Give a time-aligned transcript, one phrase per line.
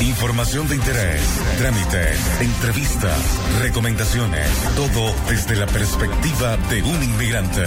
[0.00, 1.20] Información de interés,
[1.58, 7.62] trámites, entrevistas, recomendaciones, todo desde la perspectiva de un inmigrante.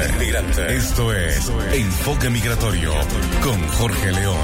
[0.75, 2.91] Esto es Enfoque Migratorio
[3.43, 4.35] con Jorge León.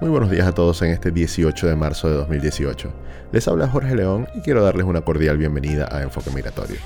[0.00, 2.92] Muy buenos días a todos en este 18 de marzo de 2018.
[3.30, 6.80] Les habla Jorge León y quiero darles una cordial bienvenida a Enfoque Migratorio,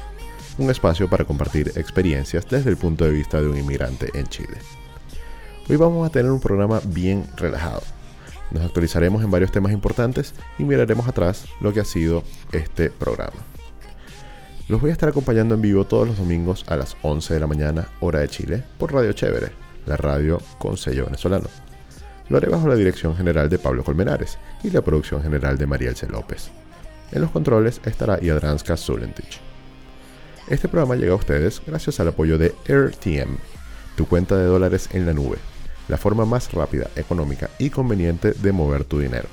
[0.59, 4.59] un espacio para compartir experiencias desde el punto de vista de un inmigrante en Chile.
[5.66, 7.80] Hoy vamos a tener un programa bien relajado.
[8.50, 12.22] Nos actualizaremos en varios temas importantes y miraremos atrás lo que ha sido
[12.52, 13.38] este programa.
[14.69, 17.46] Los voy a estar acompañando en vivo todos los domingos a las 11 de la
[17.46, 19.52] mañana, hora de Chile, por Radio Chévere,
[19.86, 21.48] la radio con sello venezolano.
[22.28, 26.06] Lo haré bajo la dirección general de Pablo Colmenares y la producción general de Marielce
[26.06, 26.50] López.
[27.10, 29.41] En los controles estará Yadranska Zulentich.
[30.46, 33.38] Este programa llega a ustedes gracias al apoyo de AirTM,
[33.96, 35.38] tu cuenta de dólares en la nube
[35.88, 39.29] la forma más rápida, económica y conveniente de mover tu dinero.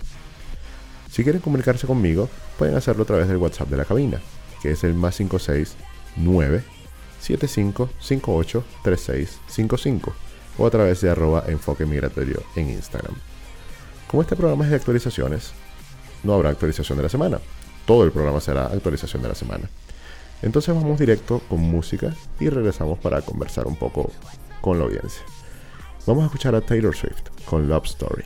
[1.10, 4.22] Si quieren comunicarse conmigo, pueden hacerlo a través del WhatsApp de la cabina,
[4.62, 6.64] que es el más 569
[7.20, 10.14] 7558 3655
[10.58, 13.16] o a través de arroba enfoque migratorio en Instagram.
[14.08, 15.54] Como este programa es de actualizaciones,
[16.24, 17.40] no habrá actualización de la semana.
[17.86, 19.70] Todo el programa será actualización de la semana.
[20.42, 24.12] Entonces vamos directo con música y regresamos para conversar un poco
[24.62, 25.24] con la audiencia.
[26.08, 28.24] Vamos a escuchar a Taylor Swift con Love Story.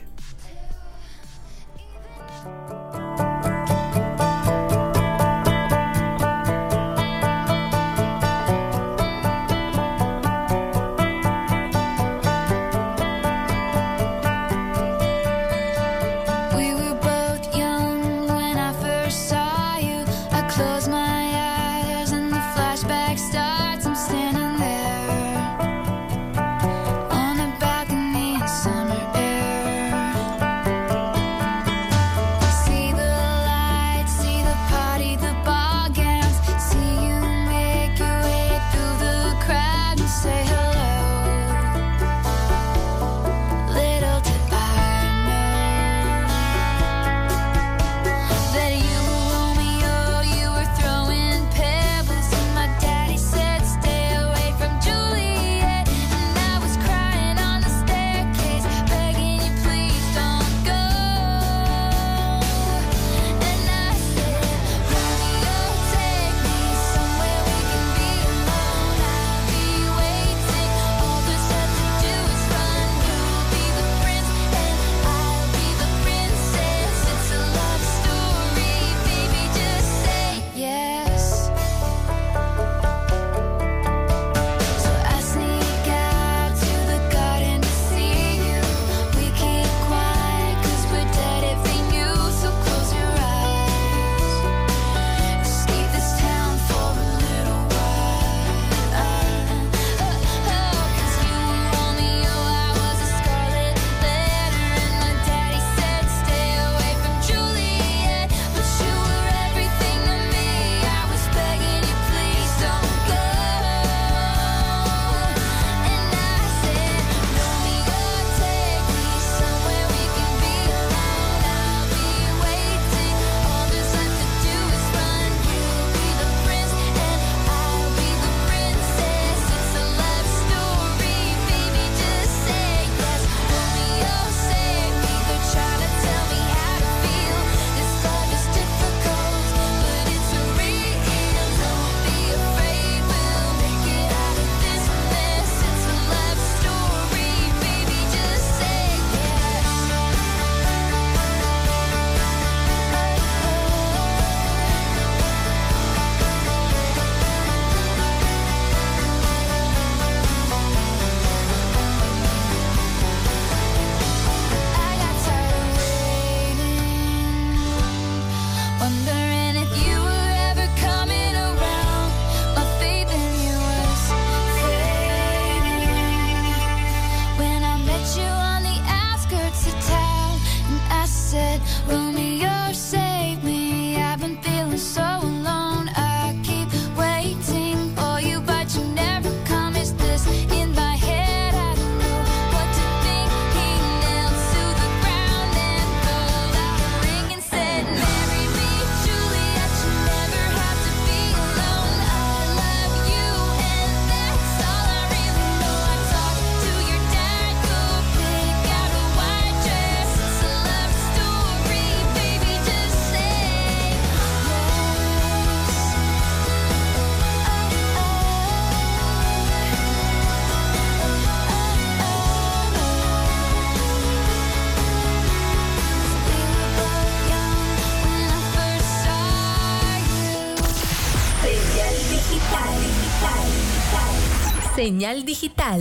[234.76, 235.80] Señal digital.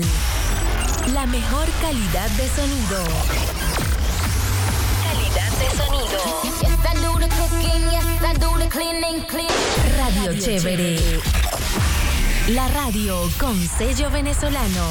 [1.14, 3.04] La mejor calidad de sonido.
[5.04, 6.18] Calidad de sonido.
[9.98, 10.98] Radio Chévere.
[12.52, 14.88] La radio con sello venezolano.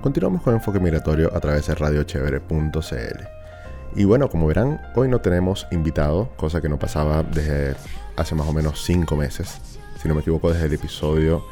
[0.00, 3.41] Continuamos con Enfoque Migratorio a través de radiochevere.cl.
[3.94, 7.76] Y bueno, como verán, hoy no tenemos invitado, cosa que no pasaba desde
[8.16, 9.60] hace más o menos cinco meses,
[10.00, 11.44] si no me equivoco, desde el episodio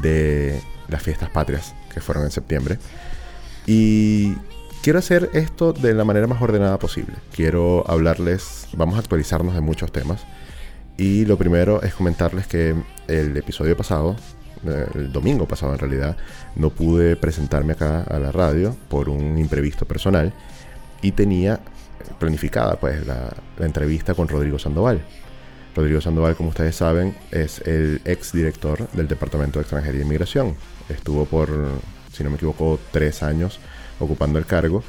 [0.00, 2.78] de las fiestas patrias que fueron en septiembre.
[3.66, 4.34] Y
[4.82, 7.14] quiero hacer esto de la manera más ordenada posible.
[7.34, 10.24] Quiero hablarles, vamos a actualizarnos de muchos temas.
[10.96, 12.76] Y lo primero es comentarles que
[13.08, 14.14] el episodio pasado,
[14.64, 16.16] eh, el domingo pasado en realidad,
[16.54, 20.32] no pude presentarme acá a la radio por un imprevisto personal
[21.02, 21.60] y tenía
[22.18, 25.02] planificada pues la, entrevista con Rodrigo Sandoval.
[25.74, 30.56] Rodrigo Sandoval, como ustedes saben, es el ex director del Departamento de Extranjería e Inmigración.
[30.88, 31.48] Estuvo por,
[32.12, 33.58] si no me equivoco, tres años
[33.98, 34.82] ocupando el cargo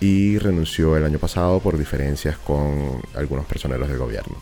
[0.00, 4.36] y renunció el año pasado por diferencias con algunos personeros del gobierno.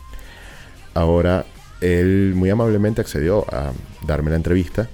[0.93, 1.45] Ahora,
[1.81, 3.71] él muy amablemente accedió a
[4.05, 4.89] darme la entrevista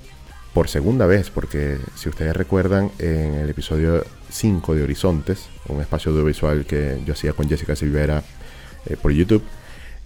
[0.59, 6.11] por segunda vez, porque si ustedes recuerdan, en el episodio 5 de Horizontes, un espacio
[6.11, 8.23] audiovisual que yo hacía con Jessica Silvera
[8.85, 9.41] eh, por YouTube,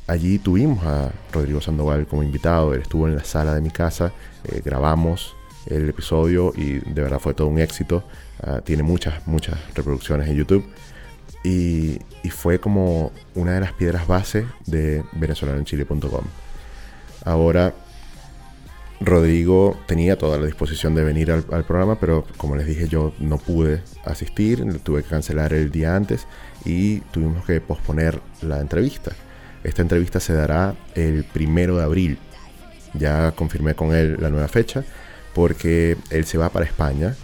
[0.06, 4.14] allí tuvimos a Rodrigo Sandoval como invitado, él estuvo en la sala de mi casa,
[4.44, 5.36] eh, grabamos
[5.66, 8.04] el episodio y de verdad fue todo un éxito,
[8.44, 10.64] ah, tiene muchas, muchas reproducciones en YouTube.
[11.44, 16.26] Y, y, fue como una de las piedras base de venezolanoenchile.com.
[17.26, 17.74] Ahora
[19.04, 23.38] Rodrigo tenía toda la disposición de venir al, programa, pero como les dije yo no
[23.38, 26.26] pude asistir, tuve que cancelar el día antes
[26.64, 29.12] y tuvimos que posponer la entrevista.
[29.64, 32.18] Esta entrevista se dará el primero de abril.
[32.94, 34.84] Ya confirmé con él la nueva fecha
[35.34, 37.16] porque él se va para España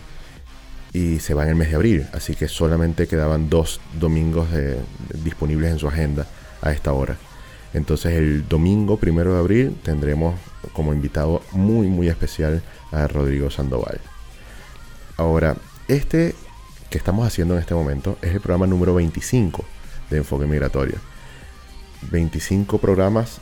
[0.91, 4.47] y se va en el mes de abril, así que solamente quedaban dos domingos
[5.23, 6.25] disponibles en su agenda
[6.61, 7.17] a esta hora.
[7.73, 10.35] Entonces el domingo primero de abril tendremos
[10.73, 12.61] como invitado muy muy especial
[12.91, 13.99] a Rodrigo Sandoval.
[15.17, 15.55] Ahora,
[15.87, 16.35] este
[16.89, 19.63] que estamos haciendo en este momento es el programa número 25
[20.09, 20.95] de Enfoque Migratorio.
[22.11, 23.39] 25 programas,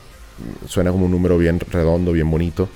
[0.66, 2.68] suena como un número bien redondo, bien bonito,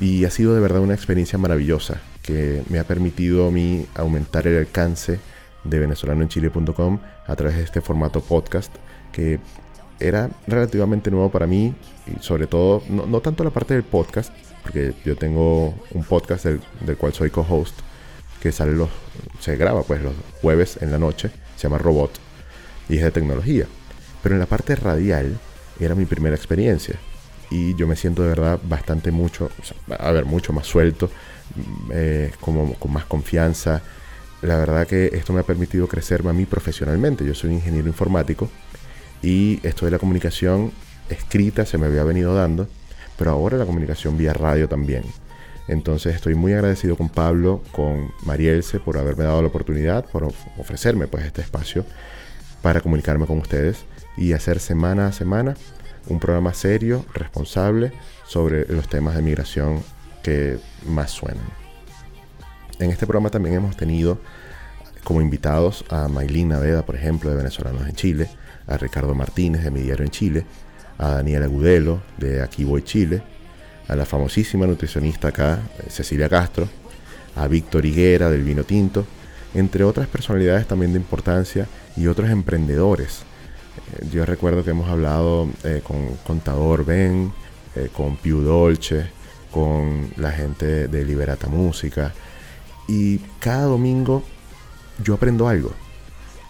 [0.00, 4.46] y ha sido de verdad una experiencia maravillosa que me ha permitido a mí aumentar
[4.46, 5.20] el alcance
[5.64, 8.74] de venezolanoenchile.com a través de este formato podcast
[9.12, 9.38] que
[10.00, 11.74] era relativamente nuevo para mí
[12.06, 14.32] y sobre todo, no, tanto la parte del podcast,
[14.62, 17.78] porque yo tengo un podcast del, cual soy co-host,
[18.40, 18.90] que sale los,
[19.40, 20.12] se graba pues los
[20.42, 22.12] jueves en la noche, se llama Robot
[22.88, 23.66] y es de tecnología.
[24.22, 25.38] Pero en la parte radial
[25.80, 26.96] era mi primera experiencia
[27.50, 29.50] y yo me siento de verdad bastante mucho,
[29.98, 31.10] a ver, mucho más suelto,
[31.92, 33.82] eh, como con más confianza.
[34.42, 37.24] La verdad que esto me ha permitido crecerme a mí profesionalmente.
[37.24, 38.50] Yo soy ingeniero informático
[39.22, 40.72] y esto de la comunicación
[41.08, 42.68] escrita se me había venido dando,
[43.18, 45.04] pero ahora la comunicación vía radio también.
[45.68, 51.08] Entonces estoy muy agradecido con Pablo, con Marielse por haberme dado la oportunidad, por ofrecerme
[51.08, 51.84] pues este espacio
[52.62, 53.84] para comunicarme con ustedes
[54.16, 55.56] y hacer semana a semana
[56.08, 57.92] un programa serio, responsable
[58.26, 59.82] sobre los temas de migración
[60.22, 61.46] que más suenan.
[62.78, 64.18] En este programa también hemos tenido
[65.02, 68.28] como invitados a Maylin Naveda, por ejemplo, de Venezolanos en Chile,
[68.66, 70.44] a Ricardo Martínez de Mediero en Chile,
[70.98, 73.22] a Daniel Agudelo de Aquí Voy Chile,
[73.88, 76.68] a la famosísima nutricionista acá, Cecilia Castro,
[77.36, 79.06] a Víctor Higuera del Vino Tinto,
[79.54, 83.22] entre otras personalidades también de importancia y otros emprendedores.
[84.00, 87.32] Eh, yo recuerdo que hemos hablado eh, con Contador Ben,
[87.74, 89.06] eh, con Piu Dolce,
[89.50, 92.12] con la gente de Liberata Música,
[92.88, 94.22] y cada domingo
[95.02, 95.72] yo aprendo algo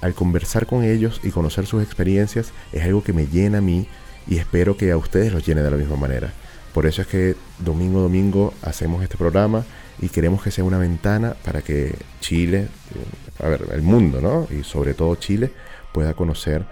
[0.00, 3.88] al conversar con ellos y conocer sus experiencias es algo que me llena a mí
[4.26, 6.32] y espero que a ustedes los llene de la misma manera.
[6.74, 9.64] Por eso es que domingo domingo hacemos este programa
[10.00, 14.46] y queremos que sea una ventana para que Chile, eh, a ver, el mundo, ¿no?
[14.54, 15.50] Y sobre todo Chile
[15.92, 16.66] pueda conocer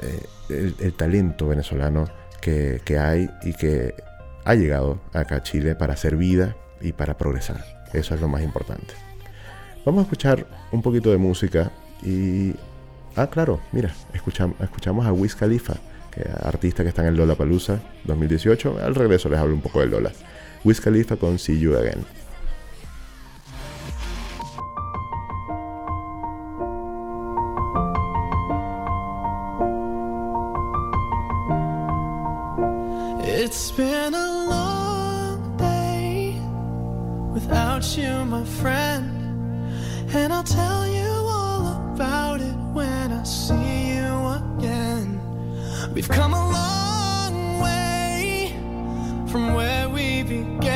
[0.00, 2.08] eh, el, talento venezolano
[2.40, 3.94] que, que hay y que
[4.44, 7.64] ha llegado acá a Chile para hacer vida y para progresar.
[7.92, 8.94] Eso es lo más importante.
[9.84, 11.72] Vamos a escuchar un poquito de música
[12.02, 12.54] y.
[13.16, 15.74] Ah, claro, mira, escuchamos, escuchamos a Wiz Khalifa,
[16.10, 18.78] que artista que está en el Lola Palusa 2018.
[18.82, 20.12] Al regreso les hablo un poco de Lola.
[20.64, 22.04] Wiz Khalifa con See You Again.
[33.48, 36.36] It's been a long day
[37.32, 39.08] without you, my friend,
[40.14, 41.15] and I'll tell you.
[41.96, 45.18] About it when I see you again.
[45.94, 48.52] We've come a long way
[49.30, 50.75] from where we began.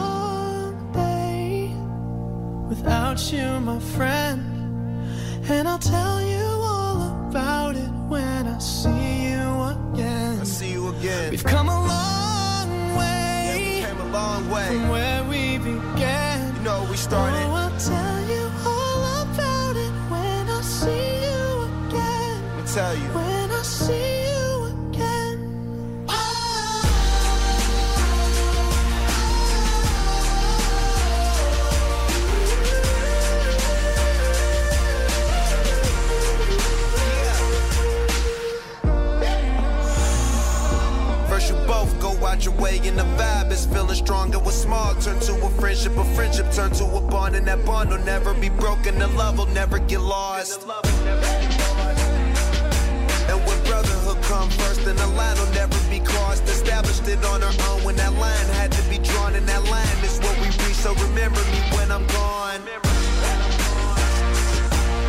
[3.11, 4.41] Without you, my friend.
[5.49, 9.41] And I'll tell you all about it when I see you
[9.75, 10.39] again.
[10.39, 11.31] I see you again.
[11.31, 16.55] We've come a long Yeah, way came a long way from where we began.
[16.55, 17.37] You know, we started.
[17.37, 21.43] Oh, I'll tell you all about it when I see you
[21.89, 22.41] again.
[22.47, 23.30] Let me tell you.
[45.01, 48.35] Turn to a friendship, a friendship turn to a bond, and that bond will never
[48.35, 48.99] be broken.
[48.99, 50.61] The love will never get lost.
[53.25, 56.43] And when brotherhood come first, then the line will never be crossed.
[56.43, 59.97] Established it on our own when that line had to be drawn, and that line
[60.05, 60.77] is what we reach.
[60.77, 62.61] So remember me when I'm gone.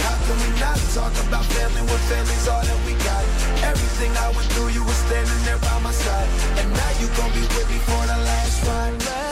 [0.00, 3.24] How can we not talk about family when family's all that we got?
[3.68, 6.30] Everything I went through, you were standing there by my side.
[6.64, 9.31] And now you gon' be with me for the last ride.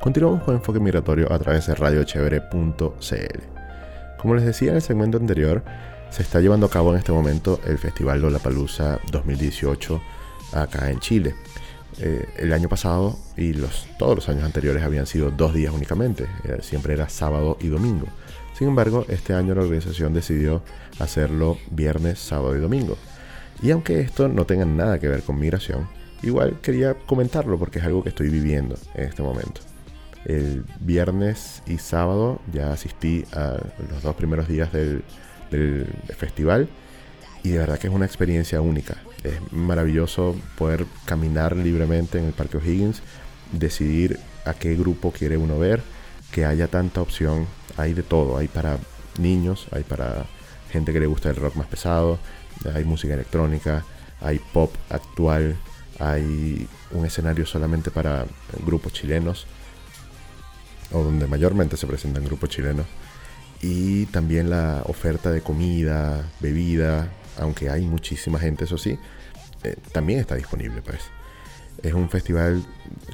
[0.00, 3.40] Continuamos con Enfoque Migratorio a través de radiochevere.cl.
[4.20, 5.62] Como les decía en el segmento anterior,
[6.10, 10.02] se está llevando a cabo en este momento el Festival Lollapalooza 2018
[10.54, 11.36] acá en Chile.
[12.00, 16.24] Eh, el año pasado y los, todos los años anteriores habían sido dos días únicamente,
[16.44, 18.08] eh, siempre era sábado y domingo.
[18.58, 20.64] Sin embargo, este año la organización decidió
[20.98, 22.96] hacerlo viernes, sábado y domingo.
[23.62, 25.86] Y aunque esto no tenga nada que ver con migración,
[26.24, 29.60] igual quería comentarlo porque es algo que estoy viviendo en este momento.
[30.24, 33.58] El viernes y sábado ya asistí a
[33.92, 35.04] los dos primeros días del,
[35.52, 35.86] del
[36.16, 36.68] festival
[37.44, 38.96] y de verdad que es una experiencia única.
[39.22, 43.02] Es maravilloso poder caminar libremente en el Parque O'Higgins,
[43.52, 45.80] decidir a qué grupo quiere uno ver,
[46.32, 47.46] que haya tanta opción,
[47.78, 48.78] hay de todo, hay para
[49.18, 50.26] niños, hay para
[50.70, 52.18] gente que le gusta el rock más pesado,
[52.74, 53.84] hay música electrónica,
[54.20, 55.56] hay pop actual,
[55.98, 58.26] hay un escenario solamente para
[58.66, 59.46] grupos chilenos,
[60.92, 62.86] o donde mayormente se presentan grupos chilenos,
[63.62, 68.98] y también la oferta de comida, bebida, aunque hay muchísima gente, eso sí,
[69.62, 71.00] eh, también está disponible, pues.
[71.82, 72.64] Es un festival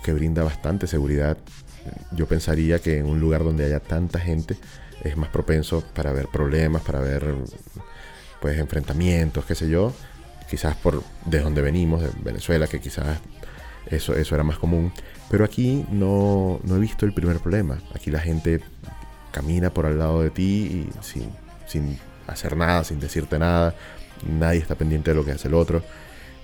[0.02, 1.36] que brinda bastante seguridad
[2.12, 4.56] yo pensaría que en un lugar donde haya tanta gente
[5.02, 7.34] es más propenso para ver problemas, para ver
[8.40, 9.92] pues enfrentamientos, qué sé yo,
[10.48, 13.18] quizás por de donde venimos, de Venezuela, que quizás
[13.86, 14.92] eso, eso era más común.
[15.30, 17.78] Pero aquí no, no he visto el primer problema.
[17.94, 18.60] Aquí la gente
[19.32, 21.30] camina por al lado de ti sin,
[21.66, 23.74] sin hacer nada, sin decirte nada.
[24.26, 25.82] Nadie está pendiente de lo que hace el otro.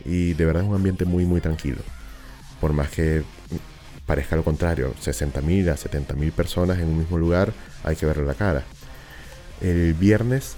[0.04, 1.82] Y de verdad es un ambiente muy, muy tranquilo.
[2.60, 3.22] Por más que
[4.10, 7.52] parezca lo contrario, 60.000 a 70.000 personas en un mismo lugar,
[7.84, 8.64] hay que verle la cara.
[9.60, 10.56] El viernes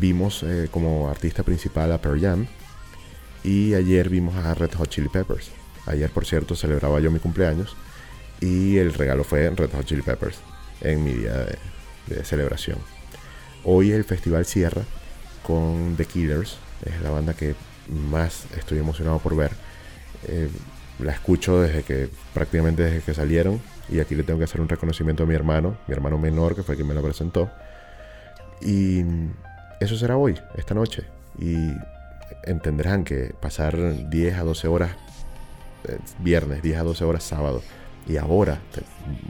[0.00, 2.46] vimos eh, como artista principal a Pearl Jam
[3.44, 5.50] y ayer vimos a Red Hot Chili Peppers.
[5.84, 7.76] Ayer, por cierto, celebraba yo mi cumpleaños
[8.40, 10.38] y el regalo fue Red Hot Chili Peppers
[10.80, 11.46] en mi día
[12.06, 12.78] de, celebración.
[13.64, 14.80] Hoy el festival cierra
[15.42, 17.54] con The Killers, es la banda que
[17.90, 19.50] más estoy emocionado por ver.
[20.26, 20.48] Eh,
[21.02, 24.68] la escucho desde que prácticamente desde que salieron y aquí le tengo que hacer un
[24.68, 27.50] reconocimiento a mi hermano, mi hermano menor que fue quien me la presentó.
[28.60, 29.02] Y
[29.80, 31.04] eso será hoy, esta noche.
[31.38, 31.72] Y
[32.44, 33.76] entenderán que pasar
[34.08, 34.90] 10 a 12 horas
[35.88, 37.62] eh, viernes, 10 a 12 horas sábado,
[38.06, 38.60] y ahora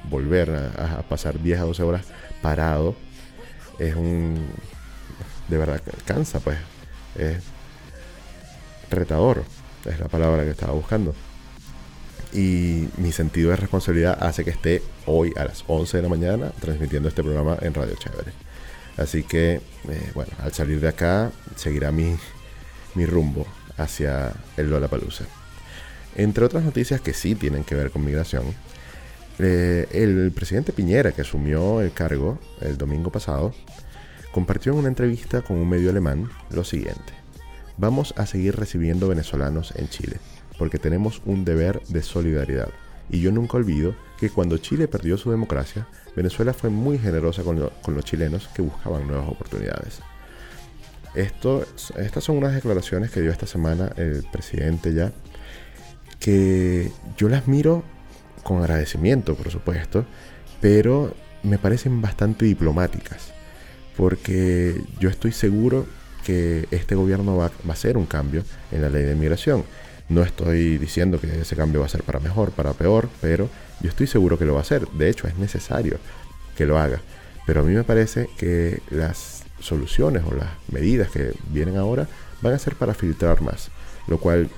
[0.09, 2.07] volver a, pasar 10 a 12 horas
[2.41, 2.95] parado,
[3.79, 4.47] es un...
[5.49, 6.59] de verdad, cansa pues.
[7.17, 7.43] Es
[8.91, 9.45] retador,
[9.85, 11.15] es la palabra que estaba buscando.
[12.33, 16.53] Y mi sentido de responsabilidad hace que esté hoy a las 11 de la mañana
[16.61, 18.33] transmitiendo este programa en Radio Chévere.
[18.97, 22.17] Así que, eh, bueno, al salir de acá seguirá mi,
[22.95, 25.25] mi rumbo hacia el Lollapalooza.
[26.15, 28.45] Entre otras noticias que sí tienen que ver con migración,
[29.39, 33.55] eh, el presidente Piñera, que asumió el cargo el domingo pasado,
[34.31, 37.15] compartió en una entrevista con un medio alemán lo siguiente.
[37.79, 40.19] Vamos a seguir recibiendo venezolanos en Chile,
[40.59, 42.69] porque tenemos un deber de solidaridad.
[43.11, 47.59] Y yo nunca olvido que cuando Chile perdió su democracia, Venezuela fue muy generosa con,
[47.59, 50.01] los chilenos que buscaban nuevas oportunidades.
[51.15, 55.13] Estas son unas declaraciones que dio esta semana el presidente ya,
[56.19, 57.83] que yo las miro
[58.43, 60.07] con agradecimiento, por supuesto,
[60.61, 63.33] pero me parecen bastante diplomáticas,
[63.97, 65.87] porque yo estoy seguro
[66.25, 69.65] que este gobierno va, a hacer un cambio en la ley de inmigración.
[70.09, 73.49] No estoy diciendo que ese cambio va a ser para mejor, para peor, pero
[73.81, 74.87] yo estoy seguro que lo va a hacer.
[74.89, 75.99] De hecho, es necesario
[76.57, 77.01] que lo haga.
[77.47, 82.09] Pero a mí me parece que las soluciones o las medidas que vienen ahora
[82.41, 83.71] van a ser para filtrar más,
[84.09, 84.51] lo cual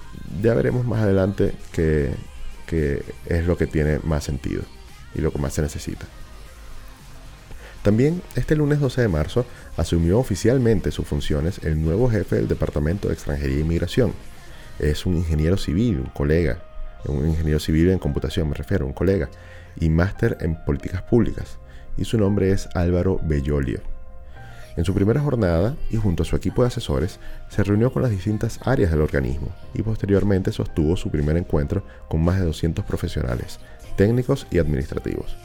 [0.42, 2.14] ya veremos más adelante que,
[3.26, 4.62] es lo que tiene más sentido
[5.14, 6.06] y lo que más se necesita.
[7.82, 13.06] También este lunes 12 de marzo asumió oficialmente sus funciones el nuevo jefe del Departamento
[13.06, 14.12] de Extranjería e Inmigración.
[14.78, 16.58] Es un ingeniero civil, un colega,
[17.06, 19.28] un ingeniero civil en computación me refiero, un colega,
[19.78, 21.58] y máster en políticas públicas.
[21.96, 23.80] Y su nombre es Álvaro Bellolio.
[24.76, 28.10] En su primera jornada y junto a su equipo de asesores, se reunió con las
[28.10, 33.60] distintas áreas del organismo y posteriormente sostuvo su primer encuentro con más de 200 profesionales,
[33.96, 35.36] técnicos y administrativos.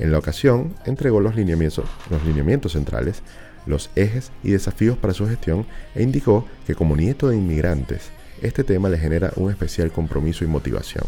[0.00, 3.22] En la ocasión, entregó los lineamientos, los lineamientos centrales,
[3.66, 8.10] los ejes y desafíos para su gestión e indicó que como nieto de inmigrantes,
[8.42, 11.04] este tema le genera un especial compromiso y motivación.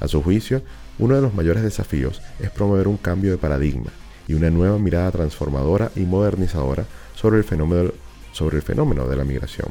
[0.00, 0.62] A su juicio,
[0.98, 3.90] uno de los mayores desafíos es promover un cambio de paradigma
[4.28, 9.68] y una nueva mirada transformadora y modernizadora sobre el fenómeno, de la migración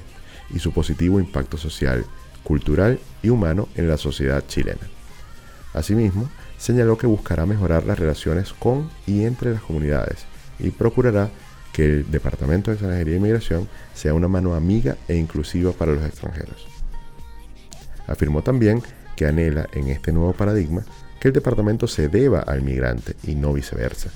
[0.54, 2.06] y su positivo impacto social,
[2.44, 4.88] cultural y humano en la sociedad chilena.
[5.74, 10.26] Asimismo, señaló que buscará mejorar las relaciones con y entre las comunidades
[10.60, 11.30] y procurará
[11.76, 16.06] que el Departamento de Extranjería e Inmigración sea una mano amiga e inclusiva para los
[16.06, 16.66] extranjeros.
[18.08, 18.82] Afirmó también
[19.18, 20.86] que anhela en este nuevo paradigma
[21.20, 24.10] que el departamento se deba al migrante y no viceversa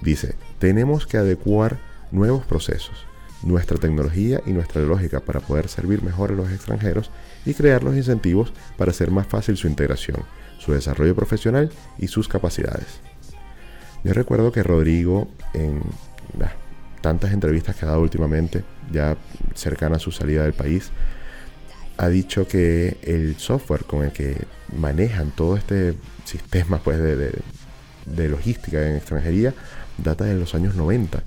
[0.00, 1.78] Dice, tenemos que adecuar
[2.10, 3.04] nuevos procesos,
[3.42, 7.10] nuestra tecnología y nuestra lógica para poder servir mejor a los extranjeros
[7.44, 10.24] y crear los incentivos para hacer más fácil su integración,
[10.58, 13.00] su desarrollo profesional y sus capacidades.
[14.02, 15.82] Yo recuerdo que Rodrigo, en
[16.38, 16.52] las
[17.00, 19.16] tantas entrevistas que ha dado últimamente, ya
[19.54, 20.90] cercana a su salida del país,
[21.96, 24.36] ha dicho que el software con el que
[24.76, 27.32] manejan todo este sistema pues, de,
[28.06, 29.54] de logística en extranjería
[29.98, 31.22] data de los años 90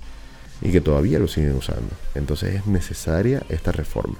[0.62, 1.90] y que todavía lo siguen usando.
[2.14, 4.16] Entonces es necesaria esta reforma.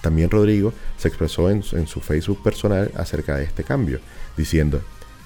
[0.00, 3.98] También Rodrigo se expresó en, su Facebook personal acerca de este cambio,
[4.36, 4.80] diciendo,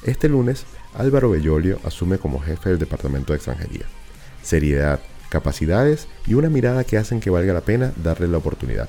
[0.05, 3.85] este lunes Álvaro Bellolio asume como jefe del Departamento de Extranjería.
[4.43, 8.89] Seriedad, capacidades y una mirada que hacen que valga la pena darle la oportunidad.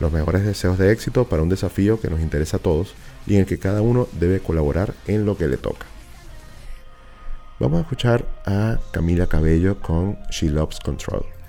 [0.00, 2.94] Los mejores deseos de éxito para un desafío que nos interesa a todos
[3.26, 5.86] y en el que cada uno debe colaborar en lo que le toca.
[7.58, 11.39] Vamos a escuchar a Camila Cabello con She Loves Control.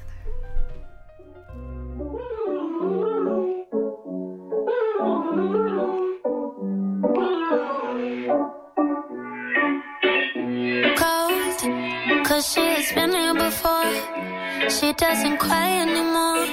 [14.69, 16.45] She doesn't cry anymore.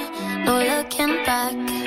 [0.45, 1.78] No looking back.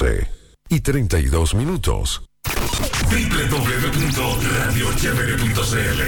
[0.00, 0.26] 12
[0.70, 2.24] y 32 minutos.
[3.10, 6.02] www.radiochevere.cl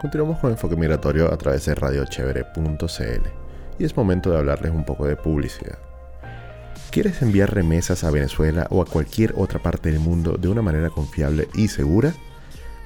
[0.00, 3.28] Continuamos con Enfoque Migratorio a través de radiochevere.cl
[3.78, 5.78] y es momento de hablarles un poco de publicidad.
[6.90, 10.88] ¿Quieres enviar remesas a Venezuela o a cualquier otra parte del mundo de una manera
[10.88, 12.14] confiable y segura?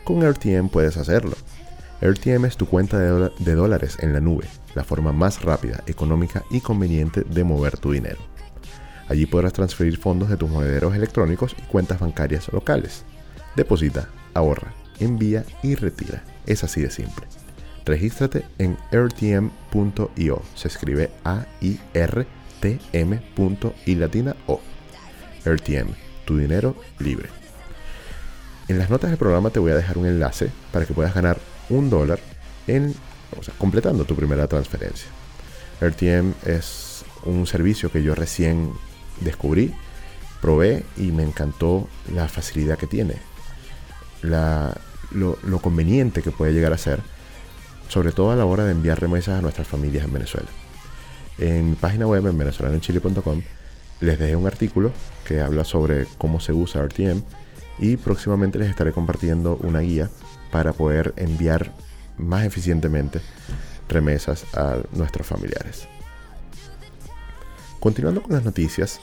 [0.03, 1.37] Con RTM puedes hacerlo.
[2.01, 6.61] RTM es tu cuenta de, dólares en la nube, la forma más rápida, económica y
[6.61, 8.19] conveniente de mover tu dinero.
[9.09, 13.05] Allí podrás transferir fondos de tus monederos electrónicos y cuentas bancarias locales.
[13.57, 16.25] Deposita, ahorra, envía y retira.
[16.47, 17.27] Es así de simple.
[17.85, 20.43] Regístrate en rtm.io.
[20.55, 23.21] Se escribe A-I-R-T-M.
[23.87, 24.61] y latina O.
[25.45, 25.93] RTM,
[26.25, 27.29] tu dinero libre.
[28.69, 31.37] En las notas del programa te voy a dejar un enlace para que puedas ganar
[31.71, 32.19] un dólar
[32.67, 32.95] en,
[33.59, 35.09] completando tu primera transferencia.
[35.81, 38.71] RTM es un servicio que yo recién
[39.21, 39.75] descubrí,
[40.41, 43.15] probé y me encantó la facilidad que tiene,
[44.23, 44.77] la-
[45.11, 47.01] lo, lo conveniente que puede llegar a ser,
[47.89, 50.49] sobre todo a la hora de enviar remesas a nuestras familias en Venezuela.
[51.39, 53.43] En mi página web en venezolanoenchile.com
[54.01, 54.93] les dejé un artículo
[55.27, 57.23] que habla sobre cómo se usa RTM
[57.79, 60.11] y próximamente les estaré compartiendo una guía
[60.55, 61.73] para poder enviar
[62.17, 63.21] más eficientemente
[63.89, 65.89] remesas a nuestros familiares.
[67.81, 69.01] Continuando con las noticias,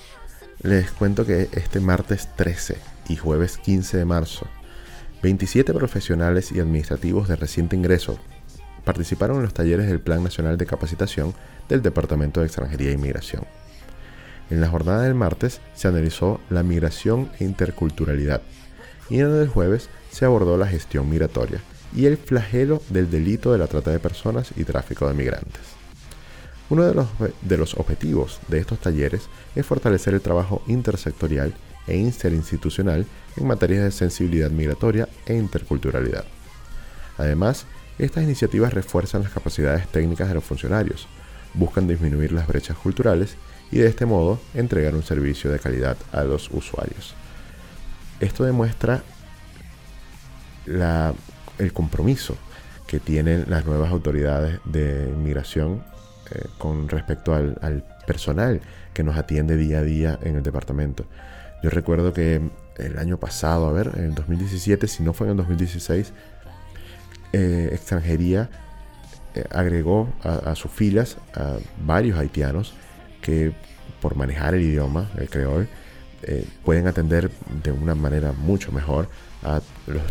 [0.61, 2.77] les cuento que este martes 13
[3.09, 4.47] y jueves 15 de marzo,
[5.23, 8.17] 27 profesionales y administrativos de reciente ingreso
[8.85, 11.33] participaron en los talleres del Plan Nacional de Capacitación
[11.67, 13.43] del Departamento de Extranjería e Inmigración.
[14.49, 18.41] En la jornada del martes se analizó la migración e interculturalidad
[19.09, 21.61] y en el jueves se abordó la gestión migratoria
[21.95, 25.61] y el flagelo del delito de la trata de personas y tráfico de migrantes.
[26.69, 27.07] Uno de los,
[27.41, 29.23] de los objetivos de estos talleres
[29.55, 31.53] es fortalecer el trabajo intersectorial
[31.87, 36.25] e interinstitucional en materia de sensibilidad migratoria e interculturalidad.
[37.17, 37.65] Además,
[37.99, 41.07] estas iniciativas refuerzan las capacidades técnicas de los funcionarios,
[41.53, 43.35] buscan disminuir las brechas culturales
[43.71, 47.15] y de este modo entregar un servicio de calidad a los usuarios.
[48.19, 49.03] Esto demuestra
[50.65, 52.35] el compromiso
[52.87, 55.83] que tienen las nuevas autoridades de inmigración
[56.31, 58.61] eh, con respecto al, personal
[58.93, 61.05] que nos atiende día a día en el departamento.
[61.63, 62.41] Yo recuerdo que
[62.77, 66.11] el año pasado, a ver, en 2017, si no fue en el 2016,
[67.31, 68.49] eh, extranjería
[69.33, 72.73] eh, agregó a, sus filas a varios haitianos
[73.21, 73.53] que
[74.01, 75.69] por manejar el idioma, el creol,
[76.23, 77.31] eh, pueden atender
[77.63, 79.07] de una manera mucho mejor
[79.43, 79.61] a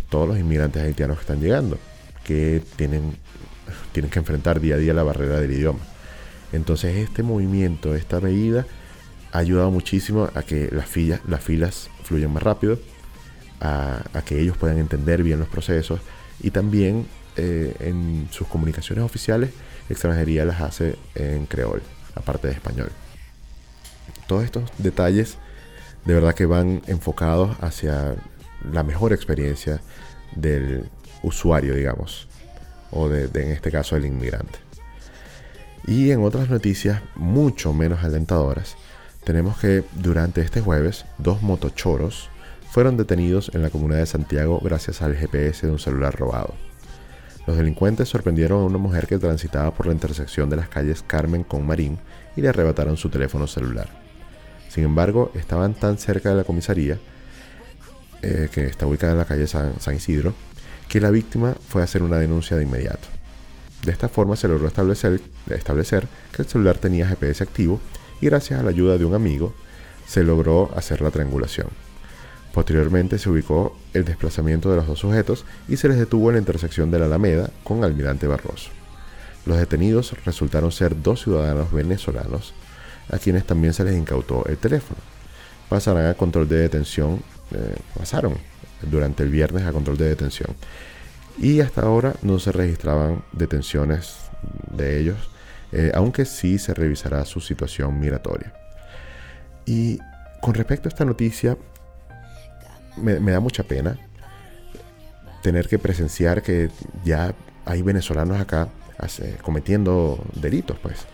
[0.09, 1.77] todos los inmigrantes haitianos que están llegando,
[2.23, 3.15] que tienen,
[3.91, 5.79] tienen que enfrentar día a día la barrera del idioma.
[6.51, 8.65] Entonces este movimiento, esta medida,
[9.31, 12.79] ha ayudado muchísimo a que las filas, las filas fluyan más rápido,
[13.59, 16.01] a, a que ellos puedan entender bien los procesos
[16.41, 17.05] y también
[17.37, 19.51] eh, en sus comunicaciones oficiales,
[19.89, 21.81] extranjería las hace en creol,
[22.13, 22.91] aparte de español.
[24.27, 25.37] Todos estos detalles
[26.03, 28.15] de verdad que van enfocados hacia
[28.71, 29.81] la mejor experiencia
[30.35, 30.89] del
[31.23, 32.27] usuario, digamos,
[32.91, 34.59] o de, en este caso el inmigrante.
[35.87, 38.75] Y en otras noticias mucho menos alentadoras,
[39.23, 42.29] tenemos que durante este jueves dos motochoros
[42.69, 46.53] fueron detenidos en la comunidad de Santiago gracias al GPS de un celular robado.
[47.47, 51.43] Los delincuentes sorprendieron a una mujer que transitaba por la intersección de las calles Carmen
[51.43, 51.97] con Marín
[52.35, 53.89] y le arrebataron su teléfono celular.
[54.69, 56.99] Sin embargo, estaban tan cerca de la comisaría,
[58.21, 60.33] eh, que está ubicada en la calle San, Isidro,
[60.87, 63.07] que la víctima fue a hacer una denuncia de inmediato.
[63.83, 67.79] De esta forma se logró establecer, establecer que el celular tenía GPS activo
[68.19, 69.53] y gracias a la ayuda de un amigo
[70.07, 71.67] se logró hacer la triangulación.
[72.53, 76.39] Posteriormente se ubicó el desplazamiento de los dos sujetos y se les detuvo en la
[76.39, 78.69] intersección de la Alameda con Almirante Barroso.
[79.45, 82.53] Los detenidos resultaron ser dos ciudadanos venezolanos
[83.09, 84.99] a quienes también se les incautó el teléfono.
[85.71, 88.33] Pasarán a control de detención, eh, pasaron
[88.81, 90.53] durante el viernes a control de detención.
[91.37, 94.17] Y hasta ahora no se registraban detenciones
[94.69, 95.31] de ellos,
[95.71, 98.53] eh, aunque sí se revisará su situación migratoria.
[99.65, 99.97] Y
[100.41, 101.57] con respecto a esta noticia,
[102.97, 103.97] me, da mucha pena
[105.41, 106.69] tener que presenciar que
[107.05, 108.67] ya hay venezolanos acá
[109.41, 111.07] cometiendo delitos, pues.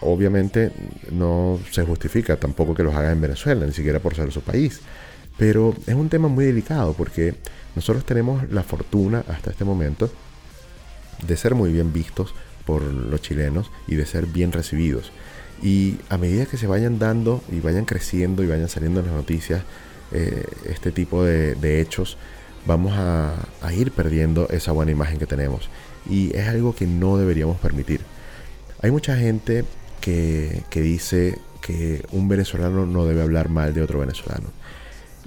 [0.00, 0.72] Obviamente
[1.10, 4.80] no se justifica tampoco que los hagan en Venezuela, ni siquiera por ser su país.
[5.36, 7.34] Pero es un tema muy delicado porque
[7.74, 10.10] nosotros tenemos la fortuna hasta este momento
[11.26, 12.34] de ser muy bien vistos
[12.66, 15.12] por los chilenos y de ser bien recibidos.
[15.62, 19.14] Y a medida que se vayan dando y vayan creciendo y vayan saliendo en las
[19.14, 19.62] noticias
[20.12, 22.16] eh, este tipo de, hechos,
[22.66, 23.36] vamos a,
[23.72, 25.68] ir perdiendo esa buena imagen que tenemos.
[26.08, 28.00] Y es algo que no deberíamos permitir.
[28.82, 29.64] Hay mucha gente
[30.00, 34.48] que, que dice que un venezolano no debe hablar mal de otro venezolano.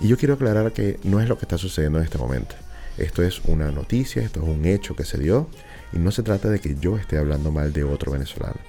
[0.01, 2.55] Y yo quiero aclarar que no es lo que está sucediendo en este momento.
[2.97, 5.47] Esto es una noticia, esto es un hecho que se dio
[5.91, 8.59] y no se trata de que yo esté hablando mal de otro venezolano.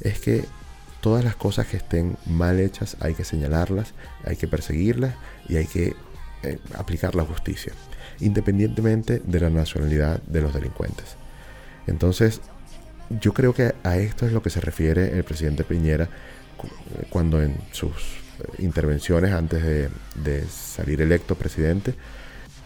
[0.00, 0.44] Es que
[1.00, 5.14] todas las cosas que estén mal hechas hay que señalarlas, hay que perseguirlas
[5.48, 5.94] y hay que
[6.42, 7.72] eh, aplicar la justicia,
[8.20, 11.16] independientemente de la nacionalidad de los delincuentes.
[11.86, 12.40] Entonces,
[13.10, 16.08] yo creo que a esto es lo que se refiere el presidente Piñera
[17.10, 21.94] cuando en sus eh, intervenciones antes de, salir electo presidente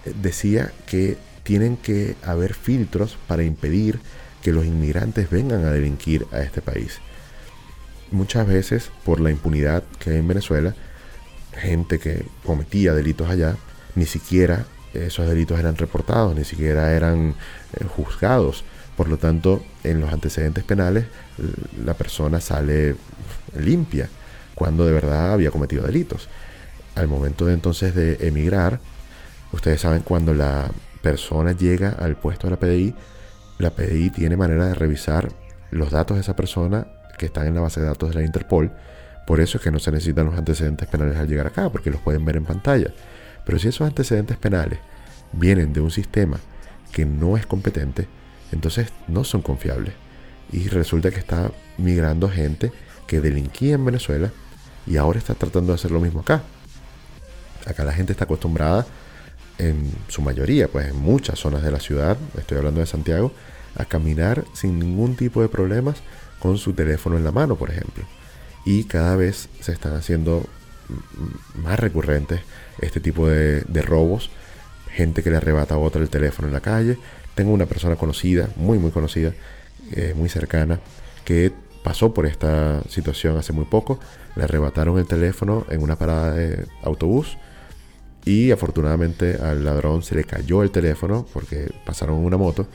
[0.05, 3.98] eh, decía que tienen que haber filtros para impedir
[4.42, 7.01] que los inmigrantes vengan a delinquir a este país
[8.11, 10.74] muchas veces por la impunidad que hay en Venezuela,
[11.57, 13.57] gente que cometía delitos allá,
[13.94, 17.35] ni siquiera esos delitos eran reportados, ni siquiera eran
[17.79, 18.64] eh, juzgados.
[18.99, 21.07] Por lo tanto, en los antecedentes penales,
[21.85, 22.97] la persona sale
[23.57, 24.09] limpia
[24.57, 26.29] cuando de verdad había cometido delitos.
[26.97, 28.81] Al momento de entonces de emigrar,
[29.53, 30.69] ustedes saben cuando la
[31.01, 32.93] persona llega al puesto de la PDI,
[33.59, 35.29] la PDI tiene manera de revisar
[35.71, 38.73] los datos de esa persona que están en la base de datos de la Interpol.
[39.29, 42.01] Por eso es que no se necesitan los antecedentes penales al llegar acá, porque los
[42.01, 42.93] pueden ver en pantalla.
[43.47, 44.81] Pero si esos antecedentes penales
[45.31, 46.41] vienen de un sistema
[46.91, 48.09] que no es competente,
[48.53, 49.95] entonces no son confiables.
[50.53, 52.73] Y resulta que está migrando gente
[53.07, 54.31] que delinquía en Venezuela
[54.87, 56.43] Y ahora está tratando de hacer lo mismo acá.
[57.67, 58.87] Acá la gente está acostumbrada,
[59.59, 63.33] en su mayoría, pues en muchas zonas de la ciudad, estoy hablando de Santiago,
[63.77, 65.97] a caminar sin ningún tipo de problemas
[66.39, 68.05] con su teléfono en la mano, por ejemplo.
[68.65, 70.47] Y cada vez se están haciendo
[71.55, 72.41] más recurrentes
[72.81, 74.31] este tipo de, robos.
[74.91, 76.99] Gente que le arrebata a otra el teléfono en la calle.
[77.38, 79.33] Tengo una persona conocida, muy muy conocida,
[79.92, 80.81] eh, muy cercana,
[81.24, 81.53] que
[81.85, 84.01] pasó por esta situación hace muy poco.
[84.35, 87.38] Le arrebataron el teléfono en una parada de autobús
[88.24, 92.66] y afortunadamente al ladrón se le cayó el teléfono porque pasaron una moto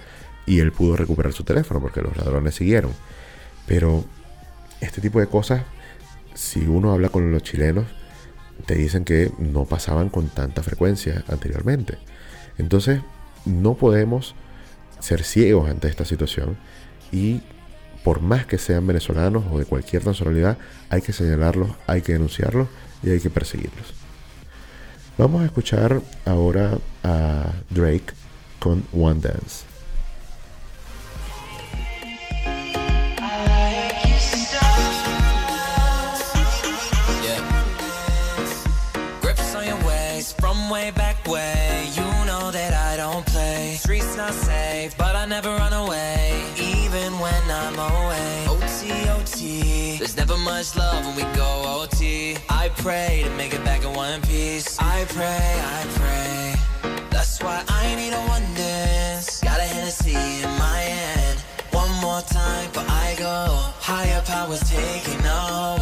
[0.46, 2.94] y él pudo recuperar su teléfono porque los ladrones siguieron.
[3.68, 4.06] Pero
[4.80, 5.64] este tipo de cosas,
[6.36, 7.88] si uno habla con los chilenos,
[8.66, 11.98] te dicen que no pasaban con tanta frecuencia anteriormente.
[12.58, 13.02] Entonces,
[13.44, 14.36] no podemos
[15.04, 16.56] ser ciegos ante esta situación
[17.12, 17.42] y
[18.06, 20.58] por más que sean venezolanos o de cualquier nacionalidad,
[20.90, 22.68] hay que señalarlos, hay que denunciarlos
[23.02, 23.94] y hay que perseguirlos.
[25.18, 28.14] Vamos a escuchar ahora a Drake
[28.60, 29.73] con One Dance.
[50.44, 52.38] Much love when we go OT.
[52.50, 54.78] I pray to make it back in one piece.
[54.80, 57.00] I pray, I pray.
[57.10, 59.40] That's why I need a one dance.
[59.42, 61.40] Got a Hennessy in my hand.
[61.72, 63.48] One more time, but I go.
[63.80, 65.78] Higher powers taking a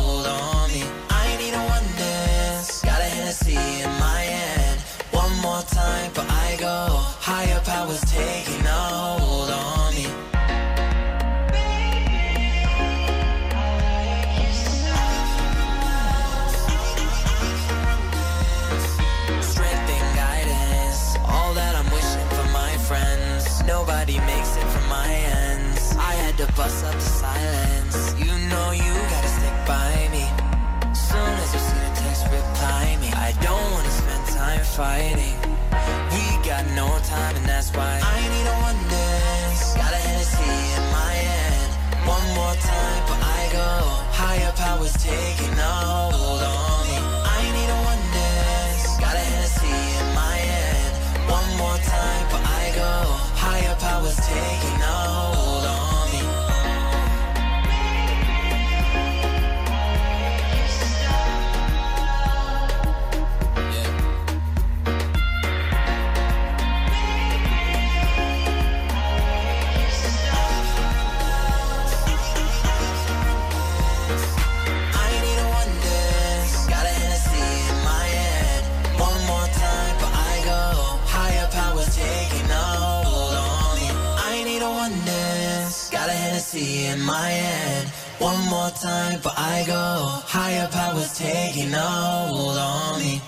[86.51, 87.87] Hennessy in my hand.
[88.19, 90.21] One more time, but I go.
[90.25, 93.21] Higher powers taking a hold on me.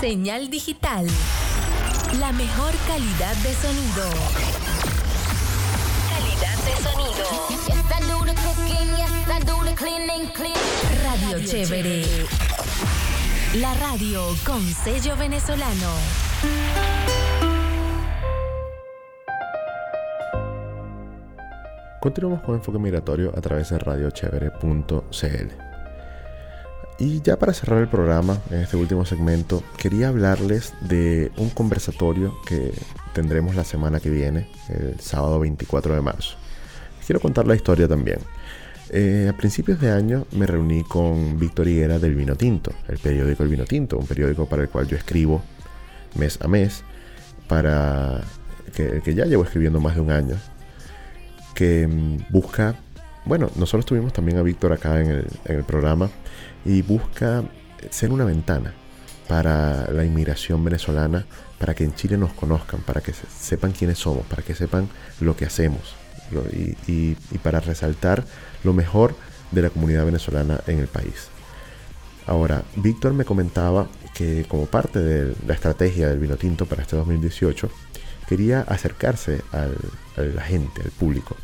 [0.00, 1.06] Señal digital.
[2.18, 4.10] La mejor calidad de sonido.
[6.10, 7.26] Calidad de sonido.
[7.68, 10.56] Yes, I do the cooking, yes, I do the cleaning, clean.
[11.04, 12.26] Radio Chévere.
[13.54, 16.99] La radio con sello venezolano.
[22.00, 25.48] Continuamos con Enfoque Migratorio a través de radiochevere.cl.
[26.98, 32.34] Y ya para cerrar el programa, en este último segmento, quería hablarles de un conversatorio
[32.46, 32.72] que
[33.12, 36.36] tendremos la semana que viene, el sábado 24 de marzo.
[37.06, 38.20] Quiero contar la historia también.
[38.88, 43.42] Eh, a principios de año me reuní con Víctor Higuera del Vino Tinto, el periódico
[43.42, 45.42] El Vino Tinto, un periódico para el cual yo escribo
[46.14, 46.82] mes a mes,
[47.46, 48.22] para
[48.74, 50.36] que, que ya llevo escribiendo más de un año,
[51.54, 52.76] que mm, busca,
[53.24, 56.10] bueno, nosotros tuvimos también a Víctor acá en el, programa,
[56.64, 57.42] y busca
[57.90, 58.72] ser una ventana
[59.28, 61.24] para la inmigración venezolana,
[61.58, 64.88] para que en Chile nos conozcan, para que se- sepan quiénes somos, para que sepan
[65.20, 65.94] lo que hacemos
[66.52, 68.24] y- y para resaltar
[68.64, 69.14] lo mejor
[69.50, 71.28] de la comunidad venezolana en el país.
[72.26, 76.96] Ahora, Víctor me comentaba que como parte de la estrategia del vino tinto para este
[76.96, 77.70] 2018,
[78.30, 79.76] quería acercarse al-
[80.16, 81.36] a la gente, al público.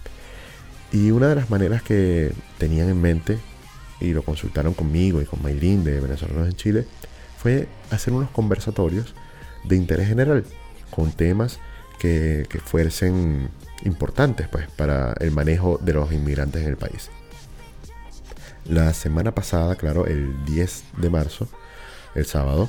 [0.92, 3.38] Y una de las maneras que tenían en mente,
[4.00, 6.86] y lo consultaron conmigo y con Maylin de Venezolanos en Chile,
[7.36, 9.14] fue hacer unos conversatorios
[9.64, 10.44] de interés general,
[10.90, 11.58] con temas
[11.98, 13.48] que, que fuesen
[13.84, 17.10] importantes pues, para el manejo de los inmigrantes en el país.
[18.64, 21.48] La semana pasada, claro, el 10 de marzo,
[22.14, 22.68] el sábado,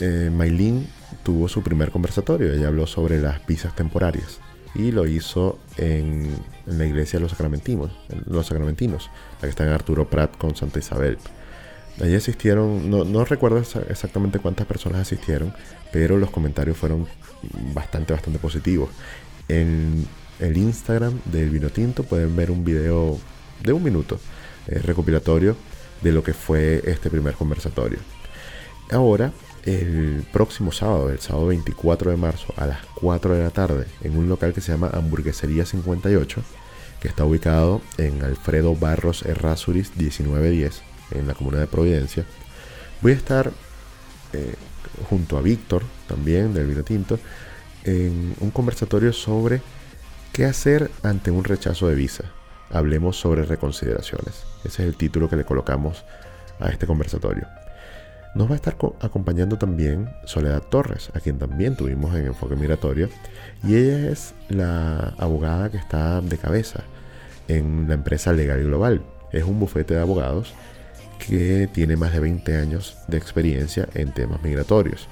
[0.00, 0.86] eh, Maylin
[1.22, 2.52] tuvo su primer conversatorio.
[2.52, 4.40] Ella habló sobre las visas temporarias
[4.74, 6.36] y lo hizo en,
[6.66, 7.92] la iglesia de los Sacramentinos,
[8.26, 11.18] los Sacramentinos, la que está en Arturo Prat con Santa Isabel.
[12.00, 15.54] Allí asistieron, no, recuerdo exa- exactamente cuántas personas asistieron,
[15.92, 17.06] pero los comentarios fueron
[17.72, 18.90] bastante, bastante positivos.
[19.48, 20.06] En
[20.40, 23.18] el Instagram del Vino Tinto pueden ver un video
[23.62, 24.20] de un minuto
[24.66, 25.56] eh, recopilatorio
[26.02, 27.98] de lo que fue este primer conversatorio.
[28.90, 29.32] Ahora,
[29.66, 34.16] el próximo sábado, el sábado 24 de marzo, a las 4 de la tarde, en
[34.16, 36.40] un local que se llama Hamburguesería 58,
[37.00, 42.24] que está ubicado en Alfredo Barros Errázuriz 1910, en la comuna de Providencia,
[43.02, 43.52] voy a estar
[44.32, 44.54] eh,
[45.10, 47.18] junto a Víctor, también del Vino Tinto,
[47.84, 49.62] en un conversatorio sobre
[50.32, 52.24] qué hacer ante un rechazo de visa.
[52.70, 54.44] Hablemos sobre reconsideraciones.
[54.64, 56.04] Ese es el título que le colocamos
[56.58, 57.46] a este conversatorio.
[58.34, 62.54] Nos va a estar co- acompañando también Soledad Torres, a quien también tuvimos en Enfoque
[62.56, 63.08] Migratorio,
[63.64, 66.82] y ella es la abogada que está de cabeza
[67.48, 69.02] en la empresa Legal Global.
[69.32, 70.52] Es un bufete de abogados
[71.18, 75.08] que tiene más de 20 años de experiencia en temas migratorios.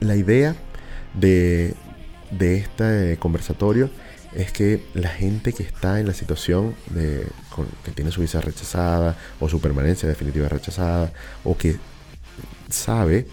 [0.00, 0.54] La idea
[1.14, 1.74] de,
[2.30, 3.88] de este conversatorio
[4.34, 8.40] es que la gente que está en la situación de, con- que tiene su visa
[8.40, 11.12] rechazada o su permanencia definitiva rechazada
[11.44, 11.76] o que
[12.70, 13.26] sabe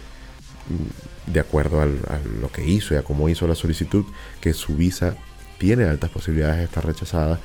[0.70, 4.06] mm, de acuerdo al- a lo que hizo y a cómo hizo la solicitud
[4.42, 5.16] que su visa
[5.58, 7.40] tiene altas posibilidades de estar rechazada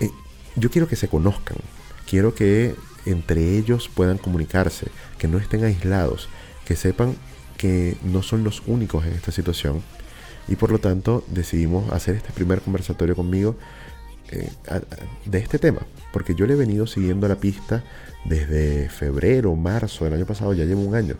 [0.00, 0.08] eh,
[0.56, 1.56] yo quiero que se conozcan.
[2.08, 2.74] Quiero que
[3.06, 4.86] entre ellos puedan comunicarse
[5.18, 6.28] que no estén aislados
[6.64, 7.16] que sepan
[7.56, 9.82] que no son los únicos en esta situación.
[10.48, 13.56] Y por lo tanto decidimos hacer este primer conversatorio conmigo
[14.30, 14.50] eh,
[15.24, 15.80] de este tema,
[16.12, 17.84] porque yo le he venido siguiendo la pista
[18.24, 21.16] desde febrero, marzo del año pasado, ya llevo un año,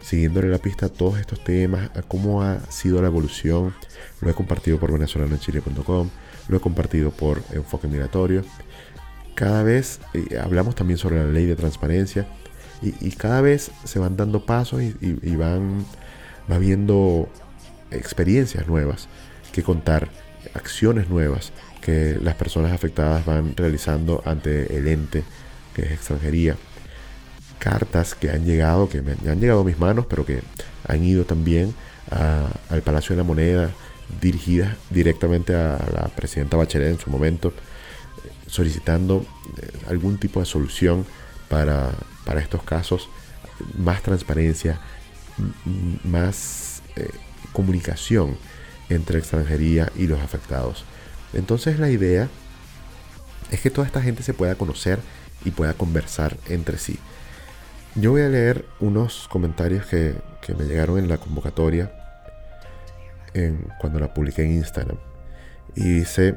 [0.00, 3.74] siguiéndole la pista a todos estos temas, a cómo ha sido la evolución.
[4.20, 6.08] Lo he compartido por venezolanochile.com,
[6.48, 8.44] lo he compartido por Enfoque Migratorio.
[9.34, 12.26] Cada vez eh, hablamos también sobre la ley de transparencia
[12.82, 15.86] y, cada vez se van dando pasos y van
[16.50, 17.28] va viendo
[17.90, 19.08] experiencias nuevas
[19.52, 20.08] que contar,
[20.54, 21.52] acciones nuevas
[21.84, 25.22] que las personas afectadas van realizando ante el ente
[25.74, 26.56] que es extranjería.
[27.58, 30.40] Cartas que han llegado, que han, llegado a mis manos, pero que
[30.88, 31.74] han ido también
[32.70, 33.70] al Palacio de la Moneda,
[34.20, 37.52] dirigidas directamente a la presidenta Bachelet en su momento,
[38.46, 39.26] solicitando
[39.60, 41.04] eh, algún tipo de solución
[41.48, 41.90] para,
[42.24, 43.08] para estos casos,
[43.76, 44.80] más transparencia,
[46.04, 47.10] más eh,
[47.52, 48.36] comunicación
[48.88, 50.84] entre extranjería y los afectados.
[51.34, 52.28] Entonces la idea
[53.50, 54.98] es que toda esta gente se pueda conocer
[55.44, 56.98] y pueda conversar entre sí.
[57.94, 61.92] Yo voy a leer unos comentarios que, que me llegaron en la convocatoria
[63.78, 64.96] cuando la publiqué en Instagram.
[65.74, 66.36] Y dice,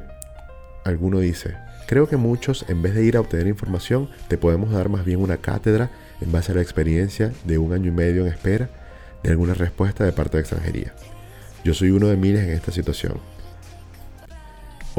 [0.84, 1.56] alguno dice,
[1.88, 5.22] creo que muchos en vez de ir a obtener información, te podemos dar más bien
[5.22, 5.92] una cátedra
[6.22, 8.70] en base a la experiencia de un año y medio en espera
[9.24, 10.94] de alguna respuesta de parte de extranjería.
[11.64, 13.20] Yo soy uno de miles en esta situación.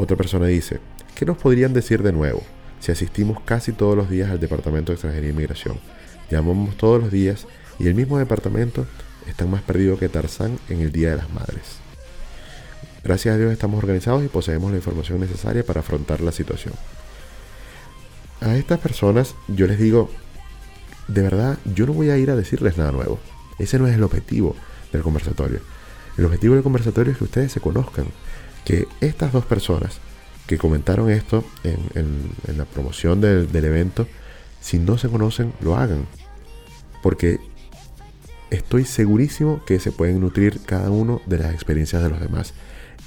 [0.01, 0.79] Otra persona dice,
[1.13, 2.41] ¿qué nos podrían decir de nuevo
[2.79, 5.77] si asistimos casi todos los días al Departamento de Extranjería e Inmigración?
[6.31, 7.47] Llamamos todos los días
[7.79, 8.87] y el mismo departamento
[9.27, 11.79] está más perdido que Tarzán en el Día de las Madres.
[13.03, 16.73] Gracias a Dios estamos organizados y poseemos la información necesaria para afrontar la situación.
[18.39, 20.09] A estas personas yo les digo,
[21.09, 23.19] de verdad, yo no voy a ir a decirles nada nuevo.
[23.57, 24.55] Ese no es el objetivo
[24.93, 25.59] del conversatorio.
[26.17, 28.05] El objetivo del conversatorio es que ustedes se conozcan.
[28.65, 29.99] Que estas dos personas
[30.47, 34.07] que comentaron esto en, la promoción del, del evento,
[34.61, 36.05] si no se conocen, lo hagan.
[37.03, 37.39] Porque
[38.49, 42.53] estoy segurísimo que se pueden nutrir cada uno de las experiencias de los demás.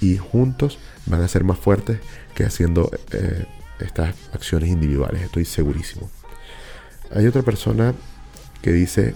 [0.01, 1.99] Y juntos van a ser más fuertes
[2.35, 3.45] que haciendo eh,
[3.81, 5.23] estas acciones individuales.
[5.23, 6.11] Estoy segurísimo.
[7.15, 7.95] Hay otra persona
[8.63, 9.15] que dice,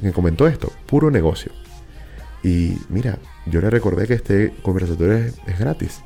[0.00, 1.52] que comentó esto, puro negocio.
[2.42, 6.00] Y mira, yo le recordé que este conversatorio es, gratis.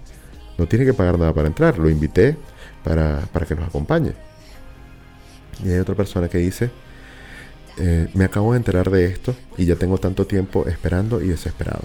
[0.59, 1.79] No tiene que pagar nada para entrar.
[1.79, 2.37] Lo invité
[2.85, 4.13] para, para que nos acompañe.
[5.65, 6.71] Y hay otra persona que dice,
[7.79, 11.85] eh, me acabo de enterar de esto y ya tengo tanto tiempo esperando y desesperado.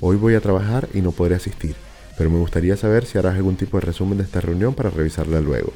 [0.00, 1.74] Hoy voy a trabajar y no podré asistir,
[2.16, 5.40] pero me gustaría saber si harás algún tipo de resumen de esta reunión para revisarla
[5.40, 5.72] luego.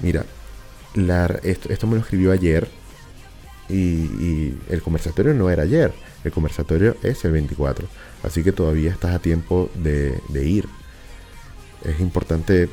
[0.00, 0.24] Mira,
[1.42, 2.68] esto me lo escribió ayer
[3.72, 5.92] y, el conversatorio no era ayer,
[6.24, 7.86] el conversatorio es el 24,
[8.22, 10.68] así que todavía estás a tiempo de, ir.
[11.84, 12.68] Es importante eh,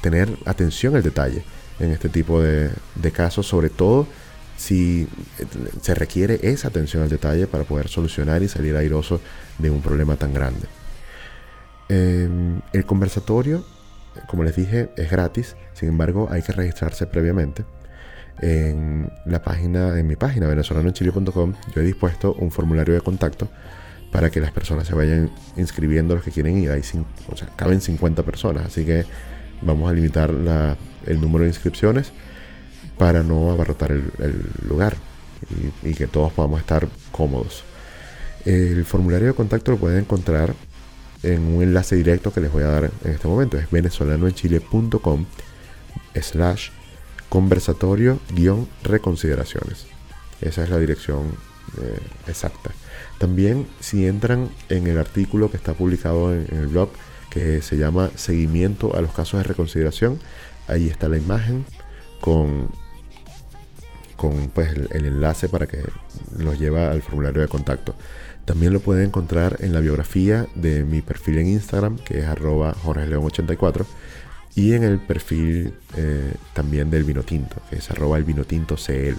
[0.00, 1.42] tener atención al detalle
[1.78, 4.06] en este tipo de, de casos, sobre todo
[4.56, 5.08] si
[5.38, 5.46] eh,
[5.80, 9.20] se requiere esa atención al detalle para poder solucionar y salir airoso
[9.58, 10.66] de un problema tan grande.
[11.88, 13.64] Em, el conversatorio,
[14.26, 17.64] como les dije, es gratis, sin embargo hay que registrarse previamente.
[18.40, 23.48] En la página, en mi página venezolanoenchile.com, yo he dispuesto un formulario de contacto
[24.12, 26.70] para que las personas se vayan inscribiendo los que quieren ir.
[26.70, 26.82] Hay
[27.28, 29.04] o sea, caben 50 personas, así que
[29.60, 30.30] vamos a limitar
[31.06, 32.12] el número de inscripciones
[32.96, 34.96] para no abarrotar el, lugar
[35.82, 37.64] y, que todos podamos estar cómodos.
[38.44, 40.54] El formulario de contacto lo pueden encontrar
[41.22, 43.58] en un enlace directo que les voy a dar en este momento.
[43.58, 45.26] Es venezolanoenchile.com
[46.20, 46.70] slash
[47.28, 49.86] conversatorio guion reconsideraciones.
[50.40, 51.32] Esa es la dirección
[51.82, 52.70] eh, exacta.
[53.18, 56.90] También si entran en el artículo que está publicado en, el blog
[57.30, 60.18] que se llama Seguimiento a los casos de reconsideración,
[60.68, 61.64] ahí está la imagen
[62.20, 62.70] con,
[64.16, 65.82] con pues, el, enlace para que
[66.36, 67.94] los lleva al formulario de contacto.
[68.44, 72.74] También lo pueden encontrar en la biografía de mi perfil en Instagram, que es arroba
[72.82, 73.84] jorgeleón84,
[74.58, 79.14] y en el perfil eh, también del vino tinto, es arroba el vino tinto CL.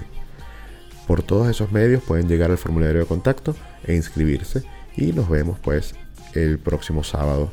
[1.08, 4.64] Por todos esos medios pueden llegar al formulario de contacto e inscribirse
[4.98, 5.96] y nos vemos pues
[6.34, 7.50] el próximo sábado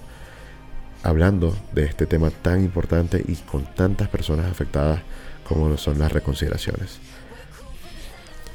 [1.04, 5.02] hablando de este tema tan importante y con tantas personas afectadas
[5.48, 6.98] como son las reconsideraciones.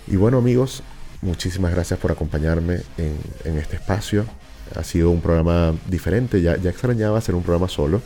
[0.08, 0.84] Y bueno amigos,
[1.22, 4.26] muchísimas gracias por acompañarme en, este espacio.
[4.76, 8.02] Ha sido un programa diferente, ya, ya extrañaba hacer un programa solo,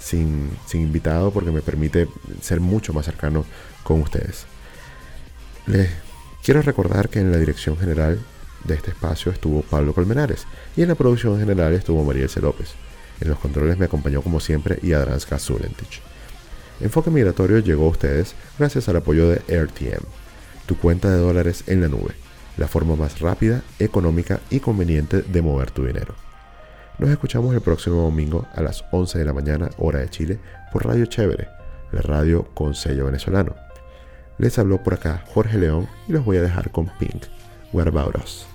[0.00, 2.08] sin, sin invitado, porque me permite
[2.40, 3.44] ser mucho más cercano
[3.84, 4.46] con ustedes.
[5.66, 5.90] Les
[6.42, 8.18] quiero recordar que en la dirección general
[8.64, 10.46] de este espacio estuvo Pablo Colmenares
[10.76, 12.74] y en la producción general estuvo María López.
[13.20, 16.00] En los controles me acompañó como siempre Yadranska Zulentich.
[16.80, 20.02] Enfoque Migratorio llegó a ustedes gracias al apoyo de AirTM,
[20.66, 22.14] tu cuenta de dólares en la nube,
[22.56, 26.14] la forma más rápida, económica y conveniente de mover tu dinero.
[27.00, 30.38] Nos escuchamos el próximo domingo a las 11 de la mañana hora de Chile
[30.70, 31.48] por Radio Chévere,
[31.92, 33.54] la radio con sello venezolano.
[34.36, 37.24] Les habló por acá Jorge León y los voy a dejar con Pink.
[37.72, 38.46] Us?